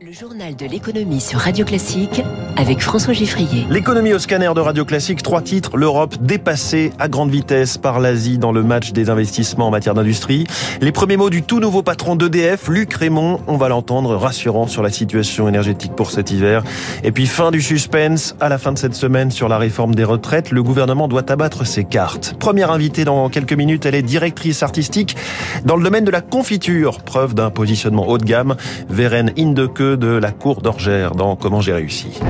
[0.00, 2.22] Le journal de l'économie sur Radio Classique
[2.56, 3.66] avec François Giffrier.
[3.68, 5.76] L'économie au scanner de Radio Classique, trois titres.
[5.76, 10.46] L'Europe dépassée à grande vitesse par l'Asie dans le match des investissements en matière d'industrie.
[10.80, 13.40] Les premiers mots du tout nouveau patron d'EDF, Luc Raymond.
[13.48, 16.62] On va l'entendre rassurant sur la situation énergétique pour cet hiver.
[17.02, 20.04] Et puis fin du suspense à la fin de cette semaine sur la réforme des
[20.04, 20.52] retraites.
[20.52, 22.36] Le gouvernement doit abattre ses cartes.
[22.38, 25.16] Première invitée dans quelques minutes, elle est directrice artistique
[25.64, 27.00] dans le domaine de la confiture.
[27.00, 28.54] Preuve d'un positionnement haut de gamme.
[28.88, 32.20] Vérène Indeke de la cour d'Orgère dans Comment j'ai réussi.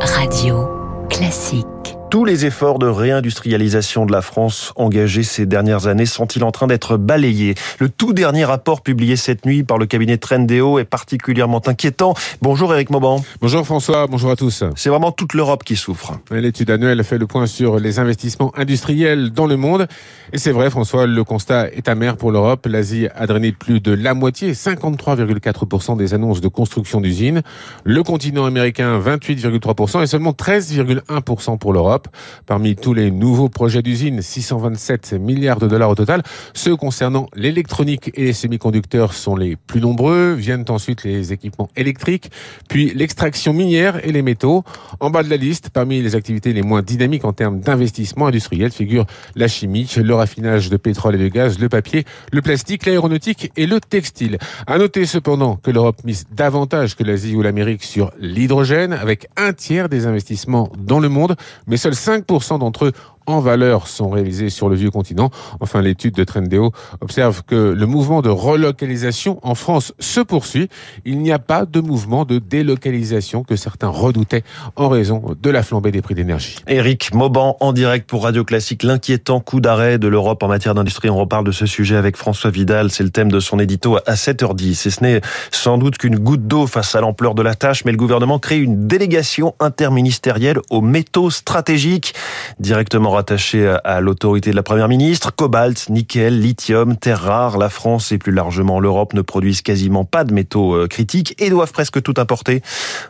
[0.00, 0.68] Radio
[1.08, 1.93] classique.
[2.14, 6.68] Tous les efforts de réindustrialisation de la France engagés ces dernières années sont-ils en train
[6.68, 7.56] d'être balayés?
[7.80, 12.14] Le tout dernier rapport publié cette nuit par le cabinet Trendéo est particulièrement inquiétant.
[12.40, 13.20] Bonjour Eric Mauban.
[13.40, 14.62] Bonjour François, bonjour à tous.
[14.76, 16.12] C'est vraiment toute l'Europe qui souffre.
[16.30, 19.88] L'étude annuelle fait le point sur les investissements industriels dans le monde.
[20.32, 22.64] Et c'est vrai François, le constat est amer pour l'Europe.
[22.70, 27.42] L'Asie a drainé plus de la moitié, 53,4% des annonces de construction d'usines.
[27.82, 32.03] Le continent américain, 28,3% et seulement 13,1% pour l'Europe.
[32.46, 38.10] Parmi tous les nouveaux projets d'usine, 627 milliards de dollars au total, ceux concernant l'électronique
[38.14, 40.34] et les semi-conducteurs sont les plus nombreux.
[40.34, 42.30] Viennent ensuite les équipements électriques,
[42.68, 44.64] puis l'extraction minière et les métaux.
[45.00, 48.70] En bas de la liste, parmi les activités les moins dynamiques en termes d'investissement industriel,
[48.70, 53.52] figurent la chimie, le raffinage de pétrole et de gaz, le papier, le plastique, l'aéronautique
[53.56, 54.38] et le textile.
[54.66, 59.52] À noter cependant que l'Europe mise davantage que l'Asie ou l'Amérique sur l'hydrogène, avec un
[59.52, 62.92] tiers des investissements dans le monde, mais seuls 5% d'entre eux
[63.26, 65.30] en valeur sont réalisés sur le vieux continent.
[65.60, 70.68] Enfin, l'étude de Trendéo observe que le mouvement de relocalisation en France se poursuit.
[71.04, 74.44] Il n'y a pas de mouvement de délocalisation que certains redoutaient
[74.76, 76.56] en raison de la flambée des prix d'énergie.
[76.66, 78.82] Éric Mauban en direct pour Radio Classique.
[78.82, 81.10] L'inquiétant coup d'arrêt de l'Europe en matière d'industrie.
[81.10, 82.90] On reparle de ce sujet avec François Vidal.
[82.90, 84.88] C'est le thème de son édito à 7h10.
[84.88, 85.20] Et ce n'est
[85.50, 88.58] sans doute qu'une goutte d'eau face à l'ampleur de la tâche, mais le gouvernement crée
[88.58, 92.14] une délégation interministérielle aux métaux stratégiques
[92.58, 95.34] directement rattaché à l'autorité de la première ministre.
[95.34, 97.58] Cobalt, nickel, lithium, terres rares.
[97.58, 101.50] La France et plus largement l'Europe ne produisent quasiment pas de métaux euh, critiques et
[101.50, 102.62] doivent presque tout importer.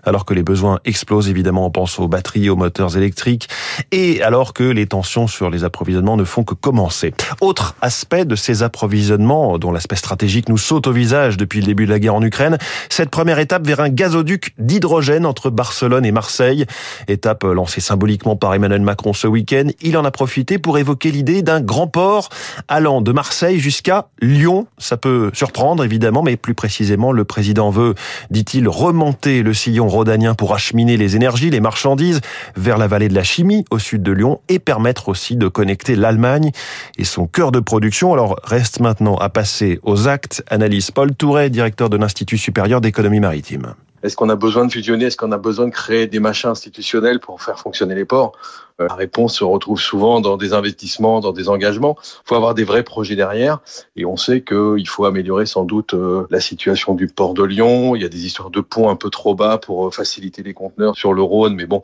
[0.05, 3.49] Alors que les besoins explosent, évidemment, on pense aux batteries, aux moteurs électriques
[3.93, 7.15] et alors que les tensions sur les approvisionnements ne font que commencer.
[7.41, 11.87] Autre aspect de ces approvisionnements, dont l'aspect stratégique nous saute au visage depuis le début
[11.87, 16.13] de la guerre en Ukraine, cette première étape vers un gazoduc d'hydrogène entre Barcelone et
[16.13, 16.67] Marseille.
[17.09, 19.69] Étape lancée symboliquement par Emmanuel Macron ce week-end.
[19.97, 22.29] En a profité pour évoquer l'idée d'un grand port
[22.69, 24.67] allant de Marseille jusqu'à Lyon.
[24.79, 27.95] Ça peut surprendre évidemment, mais plus précisément, le président veut,
[28.31, 32.21] dit-il, remonter le sillon rhodanien pour acheminer les énergies, les marchandises
[32.57, 35.97] vers la vallée de la chimie au sud de Lyon et permettre aussi de connecter
[35.97, 36.51] l'Allemagne
[36.99, 38.13] et son cœur de production.
[38.13, 40.43] Alors reste maintenant à passer aux actes.
[40.49, 43.75] Analyse Paul Touret, directeur de l'Institut supérieur d'économie maritime.
[44.05, 45.07] Est-ce qu'on a besoin de fusionner?
[45.07, 48.33] Est-ce qu'on a besoin de créer des machins institutionnels pour faire fonctionner les ports?
[48.81, 51.97] La réponse se retrouve souvent dans des investissements, dans des engagements.
[52.03, 53.61] Il faut avoir des vrais projets derrière.
[53.95, 57.95] Et on sait qu'il faut améliorer sans doute euh, la situation du port de Lyon.
[57.95, 60.55] Il y a des histoires de ponts un peu trop bas pour euh, faciliter les
[60.55, 61.55] conteneurs sur le Rhône.
[61.55, 61.83] Mais bon,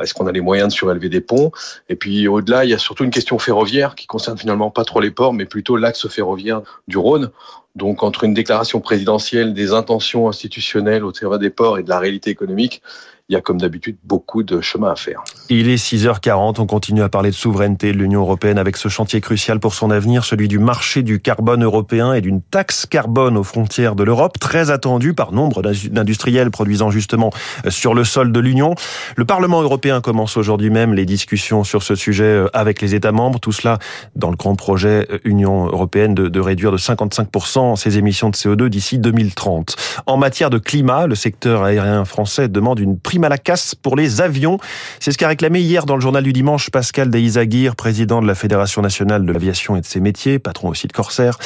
[0.00, 1.52] est-ce qu'on a les moyens de surélever des ponts?
[1.88, 4.98] Et puis au-delà, il y a surtout une question ferroviaire qui concerne finalement pas trop
[4.98, 7.30] les ports, mais plutôt l'axe ferroviaire du Rhône.
[7.76, 12.00] Donc entre une déclaration présidentielle des intentions institutionnelles au terrain des ports et de la
[12.00, 12.82] réalité économique,
[13.28, 15.22] il y a comme d'habitude beaucoup de chemin à faire.
[15.48, 19.20] Il est 6h40, on continue à parler de souveraineté de l'Union européenne avec ce chantier
[19.20, 23.42] crucial pour son avenir, celui du marché du carbone européen et d'une taxe carbone aux
[23.42, 27.30] frontières de l'Europe, très attendu par nombre d'industriels produisant justement
[27.64, 28.74] euh, sur le sol de l'Union.
[29.16, 33.12] Le Parlement européen commence aujourd'hui même les discussions sur ce sujet euh, avec les États
[33.12, 33.78] membres, tout cela
[34.14, 38.36] dans le grand projet euh, Union européenne de, de réduire de 55% ses émissions de
[38.36, 39.76] CO2 d'ici 2030.
[40.06, 43.96] En matière de climat, le secteur aérien français demande une prime à la casse pour
[43.96, 44.58] les avions.
[45.00, 48.34] C'est ce qu'a réclamé hier dans le journal du dimanche Pascal Deizaguirre, président de la
[48.34, 51.38] Fédération nationale de l'aviation et de ses métiers, patron aussi de Corsair.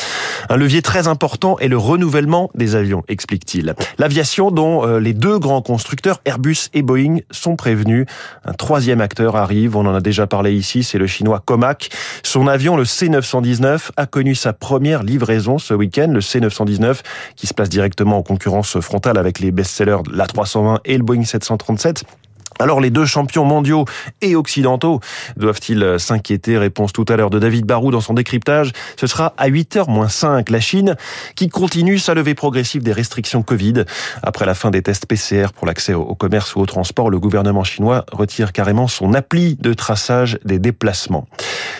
[0.49, 3.75] Un levier très important est le renouvellement des avions, explique-t-il.
[3.99, 8.07] L'aviation dont euh, les deux grands constructeurs, Airbus et Boeing, sont prévenus.
[8.45, 11.91] Un troisième acteur arrive, on en a déjà parlé ici, c'est le chinois Comac.
[12.23, 16.99] Son avion, le C919, a connu sa première livraison ce week-end, le C919,
[17.35, 21.56] qui se place directement en concurrence frontale avec les best-sellers l'A320 et le Boeing 737
[21.57, 22.26] 1937
[22.59, 23.85] alors les deux champions mondiaux
[24.23, 25.01] et occidentaux
[25.37, 26.59] doivent-ils s'inquiéter?
[26.59, 28.73] Réponse tout à l'heure de David Barou dans son décryptage.
[28.99, 30.51] Ce sera à 8h moins 5.
[30.51, 30.97] La Chine
[31.35, 33.85] qui continue sa levée progressive des restrictions Covid.
[34.23, 37.65] Après la fin des tests PCR pour l'accès au commerce ou au transport, le gouvernement
[37.65, 41.27] chinois retire carrément son appli de traçage des déplacements.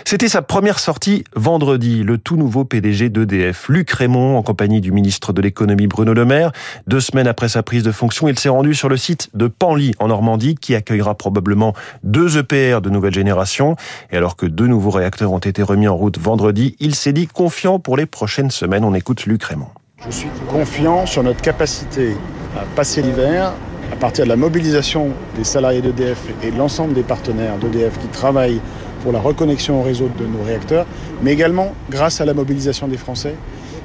[0.05, 4.93] C'était sa première sortie vendredi, le tout nouveau PDG d'EDF, Luc Raymond, en compagnie du
[4.93, 6.53] ministre de l'économie Bruno Le Maire.
[6.87, 9.95] Deux semaines après sa prise de fonction, il s'est rendu sur le site de Panly,
[9.99, 13.77] en Normandie, qui accueillera probablement deux EPR de nouvelle génération.
[14.11, 17.29] Et alors que deux nouveaux réacteurs ont été remis en route vendredi, il s'est dit
[17.29, 18.83] confiant pour les prochaines semaines.
[18.83, 19.69] On écoute Luc Raymond.
[20.05, 22.17] Je suis confiant sur notre capacité
[22.57, 23.53] à passer l'hiver
[23.93, 28.09] à partir de la mobilisation des salariés d'EDF et de l'ensemble des partenaires d'EDF qui
[28.09, 28.61] travaillent
[29.05, 30.87] pour la reconnexion au réseau de nos réacteurs,
[31.23, 33.37] mais également grâce à la mobilisation des Français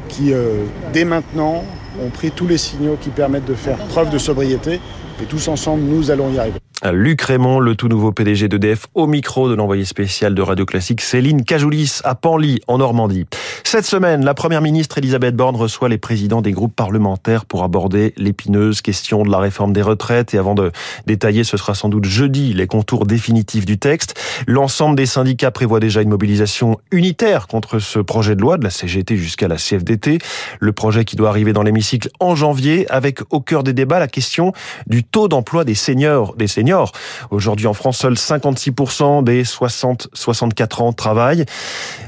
[0.10, 0.64] qui, euh,
[0.94, 1.64] dès maintenant,
[2.00, 4.80] ont pris tous les signaux qui permettent de faire preuve de sobriété.
[5.22, 6.60] Et tous ensemble, nous allons y arriver.
[6.92, 11.02] Luc Raymond, le tout nouveau PDG d'EDF, au micro de l'envoyé spécial de Radio Classique
[11.02, 13.28] Céline Cajoulis à Panly, en Normandie.
[13.72, 18.14] Cette semaine, la première ministre Elisabeth Borne reçoit les présidents des groupes parlementaires pour aborder
[18.18, 20.34] l'épineuse question de la réforme des retraites.
[20.34, 20.74] Et avant de
[21.08, 24.20] détailler, ce sera sans doute jeudi les contours définitifs du texte.
[24.46, 28.72] L'ensemble des syndicats prévoit déjà une mobilisation unitaire contre ce projet de loi, de la
[28.72, 30.18] CGT jusqu'à la CFDT.
[30.60, 34.10] Le projet qui doit arriver dans l'hémicycle en janvier, avec au cœur des débats la
[34.10, 34.52] question
[34.88, 36.36] du taux d'emploi des seniors.
[36.36, 36.92] Des seniors
[37.30, 41.46] Aujourd'hui en France, seuls 56% des 60-64 ans travaillent.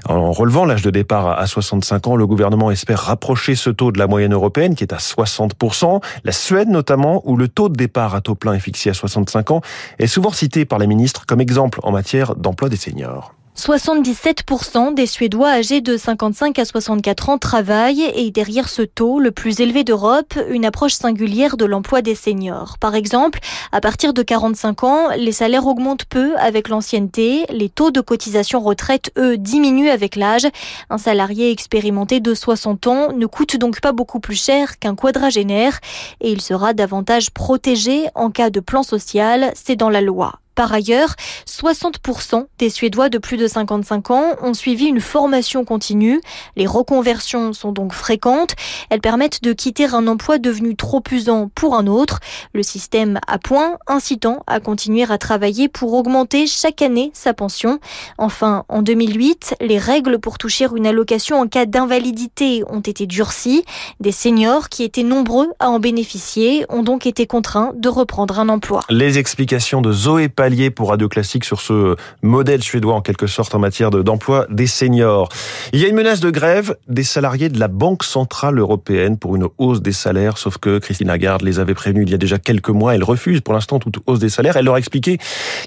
[0.10, 4.00] En relevant l'âge de départ à 65 ans, le gouvernement espère rapprocher ce taux de
[4.00, 6.02] la moyenne européenne qui est à 60%.
[6.24, 9.52] La Suède notamment, où le taux de départ à taux plein est fixé à 65
[9.52, 9.62] ans,
[10.00, 13.34] est souvent cité par les ministres comme exemple en matière d'emploi des seniors.
[13.58, 19.32] 77% des Suédois âgés de 55 à 64 ans travaillent et derrière ce taux, le
[19.32, 22.78] plus élevé d'Europe, une approche singulière de l'emploi des seniors.
[22.80, 23.40] Par exemple,
[23.72, 28.60] à partir de 45 ans, les salaires augmentent peu avec l'ancienneté, les taux de cotisation
[28.60, 30.48] retraite, eux, diminuent avec l'âge.
[30.90, 35.80] Un salarié expérimenté de 60 ans ne coûte donc pas beaucoup plus cher qu'un quadragénaire
[36.22, 40.43] et il sera davantage protégé en cas de plan social, c'est dans la loi.
[40.56, 41.16] Par ailleurs,
[41.48, 46.22] 60% des Suédois de plus de 55 ans ont suivi une formation continue.
[46.56, 48.56] Les reconversions sont donc fréquentes.
[48.90, 52.20] Elles permettent de quitter un emploi devenu trop usant pour un autre.
[52.54, 57.80] Le système à point incitant à continuer à travailler pour augmenter chaque année sa pension.
[58.18, 63.64] Enfin, en 2008, les règles pour toucher une allocation en cas d'invalidité ont été durcies.
[64.00, 68.50] Des seniors qui étaient nombreux à en bénéficier ont donc été contraints de reprendre un
[68.50, 68.82] emploi.
[68.90, 73.56] Les explications de Zoé allié pour Radio Classique sur ce modèle suédois en quelque sorte
[73.56, 75.30] en matière d'emploi des seniors.
[75.72, 79.36] Il y a une menace de grève des salariés de la Banque Centrale Européenne pour
[79.36, 82.38] une hausse des salaires, sauf que Christine Lagarde les avait prévenus il y a déjà
[82.38, 82.96] quelques mois.
[82.96, 84.58] Elle refuse pour l'instant toute hausse des salaires.
[84.58, 85.18] Elle leur a expliqué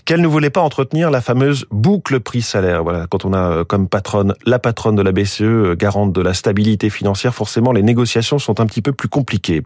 [0.05, 2.83] qu'elle ne voulait pas entretenir la fameuse boucle prix-salaire.
[2.83, 6.21] Voilà, quand on a euh, comme patronne la patronne de la BCE, euh, garante de
[6.21, 9.63] la stabilité financière, forcément les négociations sont un petit peu plus compliquées.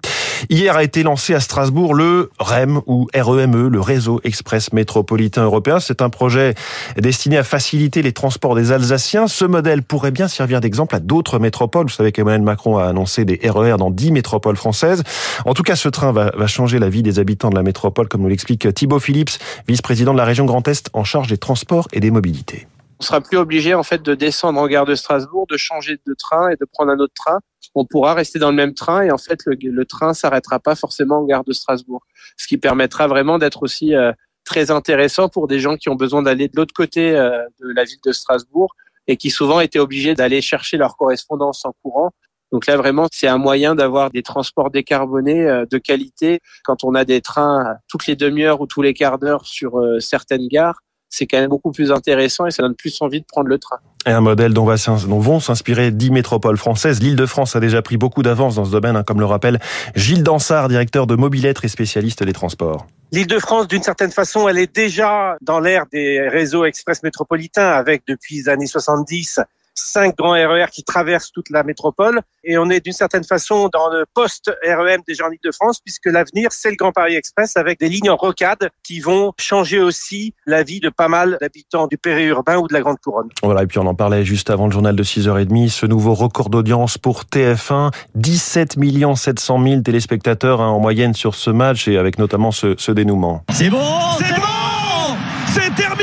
[0.49, 5.45] Hier a été lancé à Strasbourg le REM ou REME, le réseau express métro métropolitain
[5.45, 5.79] européen.
[5.79, 6.55] C'est un projet
[6.97, 9.29] destiné à faciliter les transports des Alsaciens.
[9.29, 11.87] Ce modèle pourrait bien servir d'exemple à d'autres métropoles.
[11.87, 15.05] Vous savez qu'Emmanuel Macron a annoncé des RER e dans 10 métropoles françaises.
[15.45, 18.09] En tout cas, ce train va, va changer la vie des habitants de la métropole,
[18.09, 19.39] comme nous l'explique Thibaut Phillips,
[19.69, 22.67] vice-président de la région Grand Est en charge des transports et des mobilités
[23.01, 26.15] on sera plus obligé en fait de descendre en gare de Strasbourg, de changer de
[26.15, 27.41] train et de prendre un autre train.
[27.75, 30.75] On pourra rester dans le même train et en fait le, le train s'arrêtera pas
[30.75, 32.05] forcément en gare de Strasbourg,
[32.37, 34.13] ce qui permettra vraiment d'être aussi euh,
[34.45, 37.85] très intéressant pour des gens qui ont besoin d'aller de l'autre côté euh, de la
[37.85, 38.75] ville de Strasbourg
[39.07, 42.11] et qui souvent étaient obligés d'aller chercher leur correspondance en courant.
[42.53, 46.41] Donc là, vraiment, c'est un moyen d'avoir des transports décarbonés euh, de qualité.
[46.65, 50.01] Quand on a des trains toutes les demi-heures ou tous les quarts d'heure sur euh,
[50.01, 53.49] certaines gares, c'est quand même beaucoup plus intéressant et ça donne plus envie de prendre
[53.49, 53.77] le train.
[54.07, 57.03] Et un modèle dont, va, dont vont s'inspirer dix métropoles françaises.
[57.03, 59.59] L'Île-de-France a déjà pris beaucoup d'avance dans ce domaine, hein, comme le rappelle
[59.95, 62.87] Gilles Dansard, directeur de Mobilettre et spécialiste des transports.
[63.13, 68.37] L'Île-de-France, d'une certaine façon, elle est déjà dans l'ère des réseaux express métropolitains avec, depuis
[68.37, 69.41] les années 70,
[69.75, 72.21] cinq grands RER e qui traversent toute la métropole.
[72.45, 76.49] Et on est d'une certaine façon dans le post-REM des gens de France, puisque l'avenir,
[76.53, 80.63] c'est le Grand Paris Express avec des lignes en rocade qui vont changer aussi la
[80.63, 83.29] vie de pas mal d'habitants du périurbain ou de la Grande Couronne.
[83.43, 86.51] Voilà, et puis on en parlait juste avant le journal de 6h30, ce nouveau record
[86.51, 88.77] d'audience pour TF1, 17
[89.17, 93.45] 700 000 téléspectateurs hein, en moyenne sur ce match et avec notamment ce, ce dénouement.
[93.53, 93.79] C'est bon,
[94.19, 95.17] c'est bon,
[95.55, 96.00] c'est terminé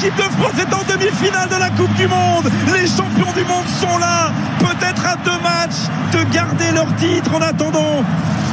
[0.00, 2.48] L'équipe de France est en demi-finale de la Coupe du Monde.
[2.72, 4.30] Les champions du monde sont là.
[4.60, 8.04] Peut-être à deux matchs de garder leur titre en attendant.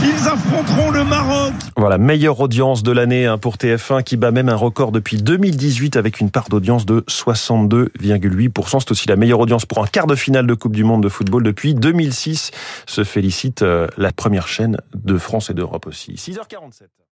[0.01, 1.53] Ils affronteront le Maroc.
[1.77, 5.97] Voilà, meilleure audience de l'année hein, pour TF1 qui bat même un record depuis 2018
[5.97, 8.79] avec une part d'audience de 62,8%.
[8.79, 11.09] C'est aussi la meilleure audience pour un quart de finale de Coupe du Monde de
[11.09, 12.49] football depuis 2006.
[12.87, 16.13] Se félicite euh, la première chaîne de France et d'Europe aussi.
[16.13, 17.04] 6h47.